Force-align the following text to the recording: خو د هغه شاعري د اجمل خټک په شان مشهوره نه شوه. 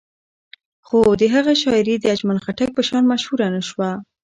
خو 0.87 0.99
د 1.21 1.23
هغه 1.35 1.53
شاعري 1.63 1.95
د 1.99 2.05
اجمل 2.15 2.37
خټک 2.45 2.69
په 2.73 2.81
شان 2.87 3.03
مشهوره 3.11 3.47
نه 3.55 3.61
شوه. 3.69 3.89